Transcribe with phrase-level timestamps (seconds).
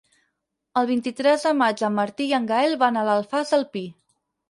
[0.81, 3.89] El vint-i-tres de maig en Martí i en Gaël van a l'Alfàs del Pi.